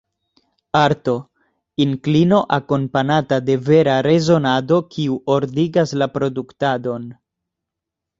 [0.77, 1.11] Arto:
[1.83, 7.07] inklino akompanata de vera rezonado kiu ordigas la produktadon.